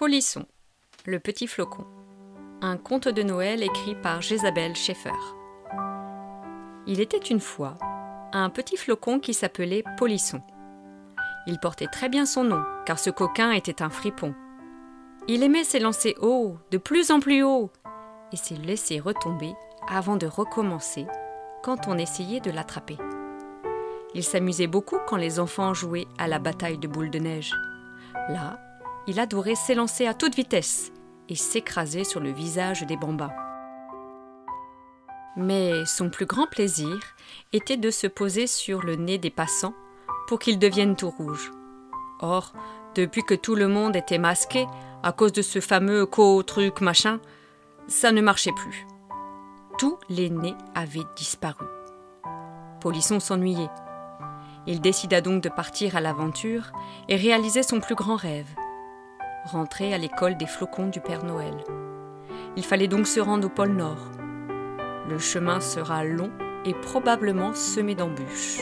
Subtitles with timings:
[0.00, 0.46] Polisson,
[1.04, 1.84] le petit flocon.
[2.62, 5.10] Un conte de Noël écrit par Jézabel Schaeffer.
[6.86, 7.74] Il était une fois
[8.32, 10.40] un petit flocon qui s'appelait Polisson.
[11.46, 14.34] Il portait très bien son nom, car ce coquin était un fripon.
[15.28, 17.70] Il aimait s'élancer haut, de plus en plus haut,
[18.32, 19.52] et s'est laissé retomber
[19.86, 21.06] avant de recommencer
[21.62, 22.96] quand on essayait de l'attraper.
[24.14, 27.52] Il s'amusait beaucoup quand les enfants jouaient à la bataille de boules de neige.
[28.30, 28.58] Là,
[29.10, 30.92] il adorait s'élancer à toute vitesse
[31.28, 33.32] et s'écraser sur le visage des bambins.
[35.36, 36.96] Mais son plus grand plaisir
[37.52, 39.74] était de se poser sur le nez des passants
[40.28, 41.50] pour qu'ils deviennent tout rouges.
[42.20, 42.52] Or,
[42.94, 44.68] depuis que tout le monde était masqué
[45.02, 47.18] à cause de ce fameux co-truc machin,
[47.88, 48.86] ça ne marchait plus.
[49.76, 51.66] Tous les nez avaient disparu.
[52.80, 53.70] Polisson s'ennuyait.
[54.68, 56.70] Il décida donc de partir à l'aventure
[57.08, 58.46] et réaliser son plus grand rêve
[59.44, 61.54] rentrer à l'école des flocons du Père Noël.
[62.56, 64.10] Il fallait donc se rendre au pôle Nord.
[65.08, 66.30] Le chemin sera long
[66.64, 68.60] et probablement semé d'embûches.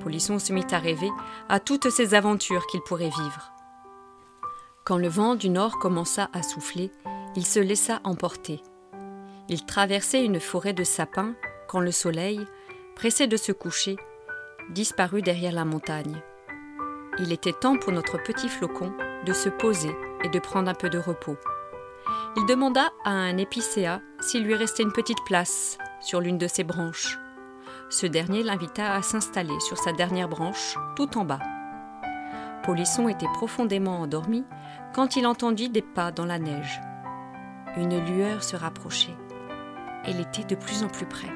[0.00, 1.10] Polisson se mit à rêver
[1.48, 3.52] à toutes ces aventures qu'il pourrait vivre.
[4.84, 6.92] Quand le vent du nord commença à souffler,
[7.34, 8.62] il se laissa emporter.
[9.48, 11.34] Il traversait une forêt de sapins
[11.68, 12.46] quand le soleil,
[12.94, 13.96] pressé de se coucher,
[14.70, 16.22] disparut derrière la montagne.
[17.18, 18.92] Il était temps pour notre petit flocon
[19.26, 21.36] de se poser et de prendre un peu de repos.
[22.36, 26.64] Il demanda à un épicéa s'il lui restait une petite place sur l'une de ses
[26.64, 27.18] branches.
[27.90, 31.40] Ce dernier l'invita à s'installer sur sa dernière branche, tout en bas.
[32.62, 34.44] Polisson était profondément endormi
[34.94, 36.80] quand il entendit des pas dans la neige.
[37.76, 39.16] Une lueur se rapprochait.
[40.04, 41.32] Elle était de plus en plus près.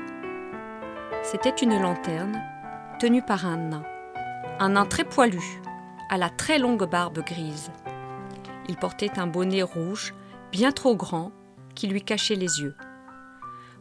[1.23, 2.41] C'était une lanterne
[2.99, 3.83] tenue par un nain,
[4.59, 5.61] un nain très poilu,
[6.11, 7.71] à la très longue barbe grise.
[8.69, 10.13] Il portait un bonnet rouge,
[10.51, 11.31] bien trop grand,
[11.77, 12.75] qui lui cachait les yeux.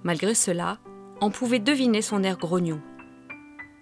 [0.04, 0.78] Malgré cela,
[1.22, 2.80] on pouvait deviner son air grognon.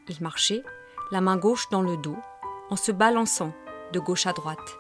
[0.08, 0.64] Il marchait,
[1.12, 2.18] la main gauche dans le dos,
[2.70, 3.54] en se balançant
[3.92, 4.78] de gauche à droite.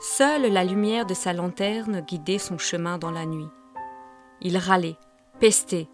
[0.00, 3.48] Seule la lumière de sa lanterne guidait son chemin dans la nuit.
[4.40, 4.96] Il râlait,
[5.38, 5.88] pestait,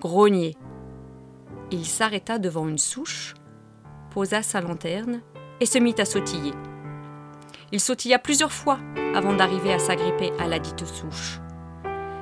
[0.00, 0.54] grognait.
[1.70, 3.34] Il s'arrêta devant une souche,
[4.10, 5.22] posa sa lanterne
[5.60, 6.52] et se mit à sautiller.
[7.72, 8.78] Il sautilla plusieurs fois
[9.14, 11.40] avant d'arriver à s'agripper à la dite souche.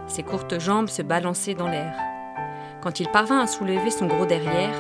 [0.07, 1.95] Ses courtes jambes se balançaient dans l'air.
[2.83, 4.75] Quand il parvint à soulever son gros derrière,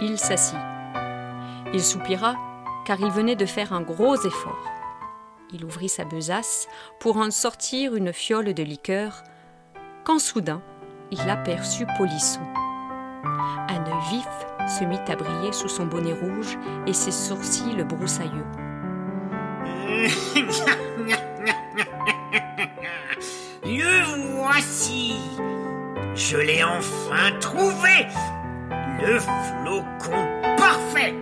[0.00, 0.58] il s'assit.
[1.72, 2.36] Il soupira
[2.84, 4.72] car il venait de faire un gros effort.
[5.52, 6.68] Il ouvrit sa besace
[7.00, 9.22] pour en sortir une fiole de liqueur,
[10.04, 10.62] quand soudain
[11.10, 12.40] il aperçut Polisson.
[13.68, 14.28] Un œil vif
[14.78, 18.44] se mit à briller sous son bonnet rouge et ses sourcils broussailleux.
[23.66, 25.14] Le voici
[26.14, 28.06] Je l'ai enfin trouvé
[29.00, 31.14] Le flocon parfait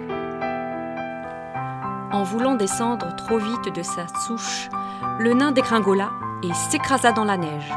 [2.11, 4.69] En voulant descendre trop vite de sa souche,
[5.19, 6.11] le nain dégringola
[6.43, 7.73] et s'écrasa dans la neige.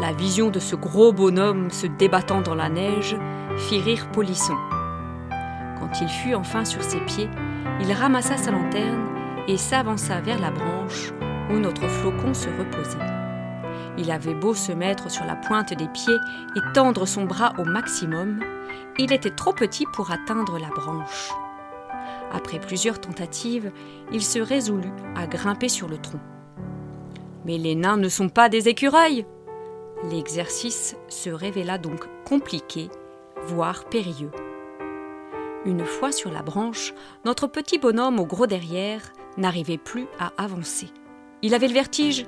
[0.00, 3.16] La vision de ce gros bonhomme se débattant dans la neige
[3.58, 4.56] fit rire Polisson.
[5.78, 7.28] Quand il fut enfin sur ses pieds,
[7.82, 9.06] il ramassa sa lanterne
[9.46, 11.12] et s'avança vers la branche
[11.50, 12.96] où notre flocon se reposait.
[13.98, 16.16] Il avait beau se mettre sur la pointe des pieds
[16.56, 18.40] et tendre son bras au maximum,
[18.98, 21.30] il était trop petit pour atteindre la branche.
[22.32, 23.70] Après plusieurs tentatives,
[24.12, 26.20] il se résolut à grimper sur le tronc.
[27.44, 29.26] Mais les nains ne sont pas des écureuils.
[30.08, 32.88] L'exercice se révéla donc compliqué
[33.44, 34.30] voire périlleux.
[35.66, 36.94] Une fois sur la branche,
[37.26, 39.02] notre petit bonhomme au gros derrière
[39.36, 40.88] n'arrivait plus à avancer.
[41.42, 42.24] Il avait le vertige.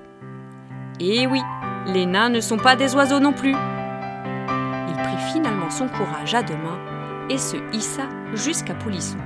[1.00, 1.40] Eh oui,
[1.86, 3.54] les nains ne sont pas des oiseaux non plus.
[3.54, 6.78] Il prit finalement son courage à deux mains
[7.30, 9.19] et se hissa jusqu'à Polisson.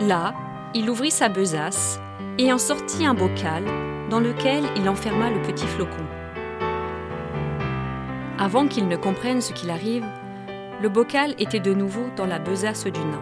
[0.00, 0.34] Là,
[0.74, 1.98] il ouvrit sa besace
[2.36, 3.64] et en sortit un bocal
[4.10, 6.19] dans lequel il enferma le petit flocon.
[8.40, 10.06] Avant qu'il ne comprenne ce qu'il arrive,
[10.80, 13.20] le bocal était de nouveau dans la besace du nain.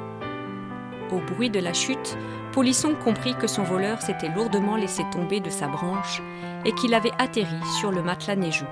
[1.11, 2.17] Au bruit de la chute,
[2.53, 6.23] Polisson comprit que son voleur s'était lourdement laissé tomber de sa branche
[6.65, 8.69] et qu'il avait atterri sur le matelas neigeux.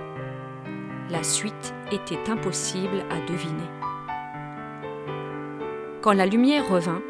[1.10, 3.69] La suite était impossible à deviner.
[6.00, 7.02] Quand la lumière revint,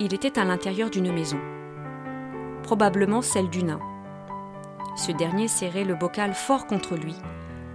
[0.00, 1.38] il était à l'intérieur d'une maison,
[2.64, 3.78] probablement celle du nain.
[4.96, 7.14] Ce dernier serrait le bocal fort contre lui,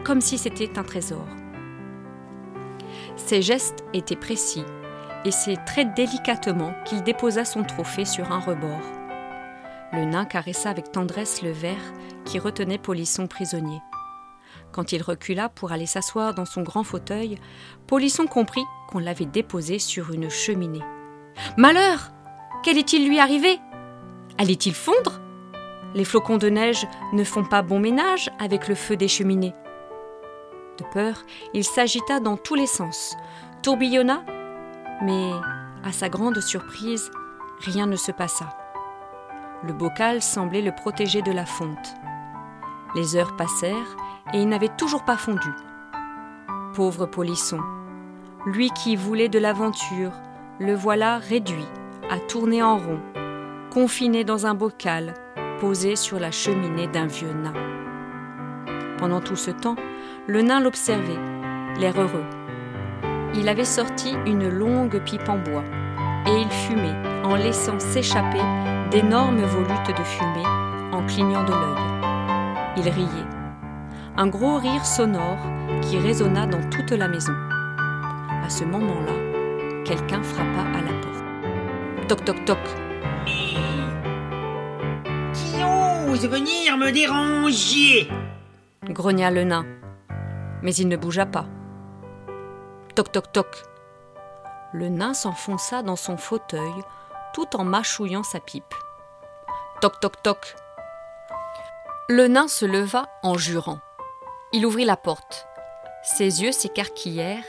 [0.04, 1.26] comme si c'était un trésor.
[3.16, 4.64] Ses gestes étaient précis,
[5.26, 8.82] et c'est très délicatement qu'il déposa son trophée sur un rebord.
[9.92, 11.94] Le nain caressa avec tendresse le verre
[12.26, 13.82] qui retenait Polisson prisonnier.
[14.72, 17.38] Quand il recula pour aller s'asseoir dans son grand fauteuil,
[17.88, 20.84] Polisson comprit qu'on l'avait déposé sur une cheminée.
[21.58, 22.12] Malheur
[22.64, 23.60] Qu'allait-il lui arriver
[24.38, 25.22] Allait-il fondre?
[25.96, 29.56] Les flocons de neige ne font pas bon ménage avec le feu des cheminées.
[30.80, 31.24] De peur,
[31.54, 33.18] il s'agita dans tous les sens,
[33.64, 34.24] tourbillonna,
[35.02, 35.32] mais
[35.84, 37.12] à sa grande surprise,
[37.60, 38.58] rien ne se passa.
[39.64, 41.96] Le bocal semblait le protéger de la fonte.
[42.96, 43.98] Les heures passèrent
[44.34, 45.50] et il n'avait toujours pas fondu.
[46.76, 47.60] Pauvre polisson,
[48.46, 50.14] lui qui voulait de l'aventure,
[50.60, 51.68] le voilà réduit
[52.10, 53.02] à tourner en rond,
[53.70, 55.14] confiné dans un bocal
[55.60, 57.54] posé sur la cheminée d'un vieux nain.
[58.98, 59.76] Pendant tout ce temps,
[60.28, 61.20] le nain l'observait,
[61.80, 62.26] l'air heureux.
[63.36, 65.64] Il avait sorti une longue pipe en bois
[66.26, 68.42] et il fumait en laissant s'échapper
[68.92, 70.48] d'énormes volutes de fumée
[70.92, 72.78] en clignant de l'œil.
[72.78, 73.28] Il riait.
[74.18, 75.40] Un gros rire sonore
[75.82, 77.34] qui résonna dans toute la maison.
[78.44, 82.08] À ce moment-là, quelqu'un frappa à la porte.
[82.08, 82.58] Toc toc toc.
[85.34, 88.10] Qui ose venir me déranger?
[88.90, 89.66] grogna le nain.
[90.62, 91.46] Mais il ne bougea pas.
[92.96, 93.64] Toc toc toc.
[94.74, 96.74] Le nain s'enfonça dans son fauteuil
[97.34, 98.74] tout en mâchouillant sa pipe.
[99.82, 100.56] Toc toc toc.
[102.10, 103.80] Le nain se leva en jurant.
[104.52, 105.48] Il ouvrit la porte.
[106.04, 107.46] Ses yeux s'écarquillèrent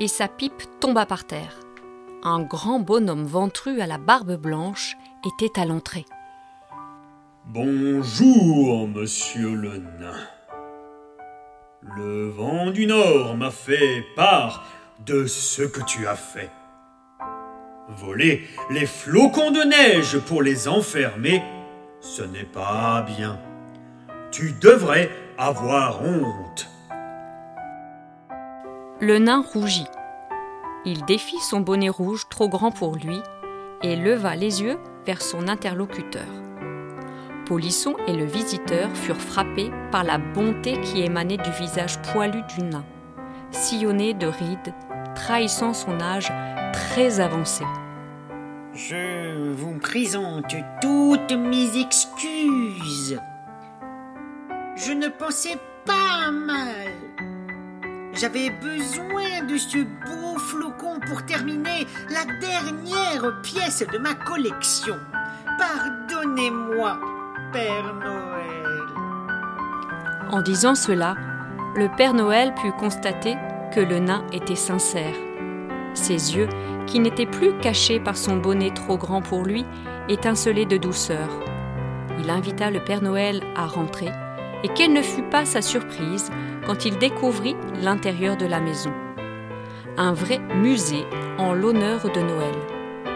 [0.00, 1.58] et sa pipe tomba par terre.
[2.22, 6.04] Un grand bonhomme ventru à la barbe blanche était à l'entrée.
[7.46, 10.20] Bonjour, monsieur le nain.
[11.84, 14.64] Le vent du nord m'a fait part
[15.04, 16.50] de ce que tu as fait.
[17.88, 21.42] Voler les flocons de neige pour les enfermer,
[22.00, 23.36] ce n'est pas bien.
[24.30, 26.70] Tu devrais avoir honte.
[29.00, 29.88] Le nain rougit.
[30.84, 33.18] Il défit son bonnet rouge trop grand pour lui
[33.82, 36.28] et leva les yeux vers son interlocuteur.
[37.46, 42.64] Polisson et le visiteur furent frappés par la bonté qui émanait du visage poilu du
[42.64, 42.84] nain,
[43.50, 44.74] sillonné de rides,
[45.14, 46.32] trahissant son âge
[46.72, 47.64] très avancé.
[48.74, 53.20] Je vous présente toutes mes excuses.
[54.76, 56.92] Je ne pensais pas mal.
[58.14, 64.96] J'avais besoin de ce beau flocon pour terminer la dernière pièce de ma collection.
[65.58, 66.98] Pardonnez-moi,
[70.30, 71.14] En disant cela,
[71.76, 73.36] le Père Noël put constater
[73.74, 75.14] que le nain était sincère.
[75.94, 76.48] Ses yeux,
[76.86, 79.64] qui n'étaient plus cachés par son bonnet trop grand pour lui,
[80.08, 81.28] étincelaient de douceur.
[82.18, 84.08] Il invita le Père Noël à rentrer,
[84.64, 86.30] et quelle ne fut pas sa surprise
[86.66, 88.92] quand il découvrit l'intérieur de la maison.
[89.96, 91.04] Un vrai musée
[91.38, 92.54] en l'honneur de Noël.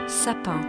[0.06, 0.60] Sapins,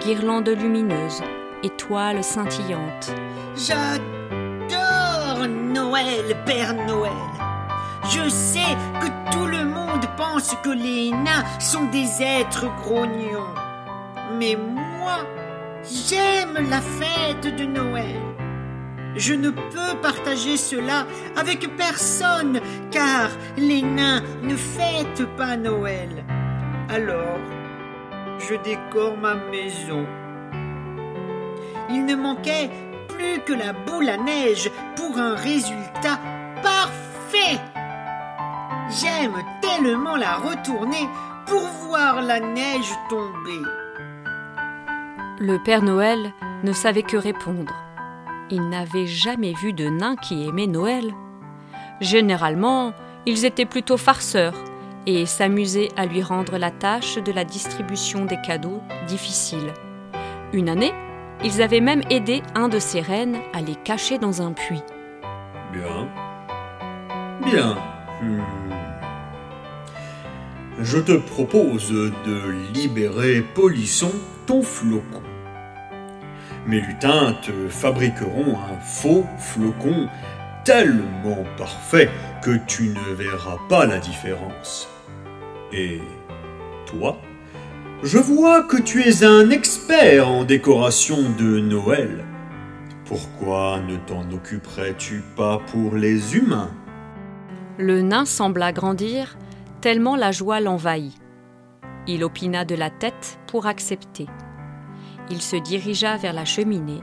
[0.00, 1.22] guirlandes lumineuses,
[1.66, 3.12] étoiles scintillantes.
[3.56, 7.12] J'adore Noël, Père Noël.
[8.04, 13.52] Je sais que tout le monde pense que les nains sont des êtres grognons.
[14.38, 15.18] Mais moi,
[15.82, 18.22] j'aime la fête de Noël.
[19.16, 21.06] Je ne peux partager cela
[21.36, 22.60] avec personne,
[22.92, 26.24] car les nains ne fêtent pas Noël.
[26.88, 27.40] Alors,
[28.38, 30.06] je décore ma maison.
[31.90, 32.70] Il ne manquait
[33.08, 36.18] plus que la boule à neige pour un résultat
[36.62, 37.60] parfait.
[38.90, 41.08] J'aime tellement la retourner
[41.46, 43.62] pour voir la neige tomber.
[45.38, 46.32] Le Père Noël
[46.64, 47.74] ne savait que répondre.
[48.50, 51.12] Il n'avait jamais vu de nains qui aimaient Noël.
[52.00, 52.92] Généralement,
[53.26, 54.54] ils étaient plutôt farceurs
[55.06, 59.72] et s'amusaient à lui rendre la tâche de la distribution des cadeaux difficile.
[60.52, 60.92] Une année,
[61.44, 64.82] ils avaient même aidé un de ses reines à les cacher dans un puits.
[65.72, 66.08] Bien.
[67.44, 67.78] Bien.
[68.22, 68.40] Hmm.
[70.80, 74.12] Je te propose de libérer Polisson,
[74.46, 75.22] ton flocon.
[76.66, 80.08] Mes lutins te fabriqueront un faux flocon
[80.64, 82.10] tellement parfait
[82.42, 84.88] que tu ne verras pas la différence.
[85.72, 86.00] Et
[86.86, 87.16] toi,
[88.02, 92.24] je vois que tu es un expert en décoration de Noël.
[93.06, 96.70] Pourquoi ne t'en occuperais-tu pas pour les humains?
[97.78, 99.36] Le nain sembla grandir
[99.80, 101.14] tellement la joie l'envahit.
[102.06, 104.26] Il opina de la tête pour accepter.
[105.30, 107.02] Il se dirigea vers la cheminée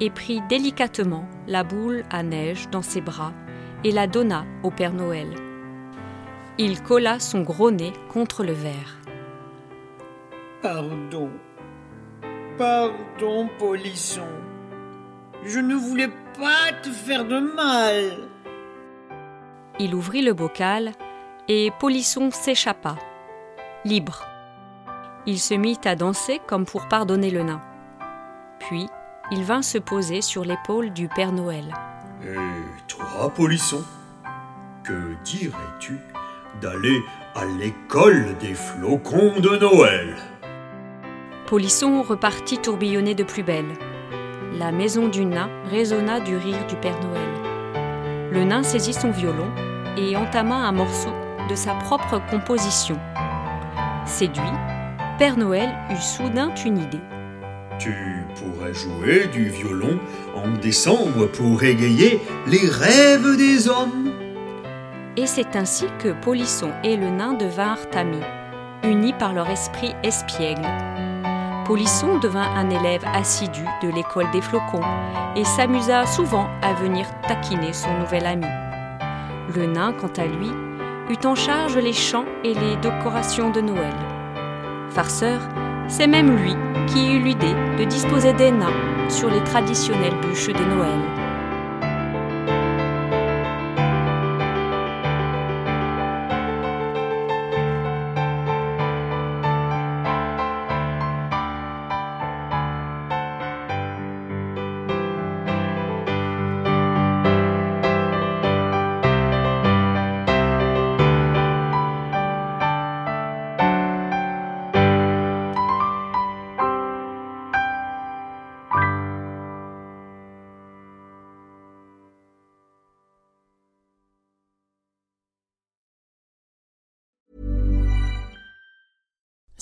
[0.00, 3.32] et prit délicatement la boule à neige dans ses bras
[3.84, 5.28] et la donna au Père Noël.
[6.58, 8.98] Il colla son gros nez contre le verre.
[10.62, 11.30] Pardon.
[12.56, 14.26] Pardon, Polisson.
[15.44, 18.28] Je ne voulais pas te faire de mal.
[19.78, 20.92] Il ouvrit le bocal
[21.46, 22.96] et Polisson s'échappa,
[23.84, 24.24] libre.
[25.26, 27.60] Il se mit à danser comme pour pardonner le nain.
[28.58, 28.88] Puis
[29.30, 31.72] il vint se poser sur l'épaule du Père Noël.
[32.24, 32.34] Et
[32.88, 33.84] toi, Polisson,
[34.82, 35.98] que dirais-tu
[36.60, 37.00] d'aller
[37.36, 40.16] à l'école des flocons de Noël?
[41.48, 43.72] Polisson repartit tourbillonner de plus belle.
[44.58, 48.30] La maison du nain résonna du rire du Père Noël.
[48.30, 49.50] Le nain saisit son violon
[49.96, 51.08] et entama un morceau
[51.48, 52.98] de sa propre composition.
[54.04, 54.42] Séduit,
[55.18, 57.00] Père Noël eut soudain une idée.
[57.78, 57.94] Tu
[58.34, 59.98] pourrais jouer du violon
[60.36, 64.12] en décembre pour égayer les rêves des hommes.
[65.16, 68.20] Et c'est ainsi que Polisson et le nain devinrent amis,
[68.84, 70.68] unis par leur esprit espiègle.
[71.68, 74.80] Polisson devint un élève assidu de l'école des flocons
[75.36, 78.46] et s'amusa souvent à venir taquiner son nouvel ami.
[79.54, 80.50] Le nain, quant à lui,
[81.10, 83.92] eut en charge les chants et les décorations de Noël.
[84.88, 85.42] Farceur,
[85.88, 86.56] c'est même lui
[86.86, 91.17] qui eut l'idée de disposer des nains sur les traditionnelles bûches de Noël.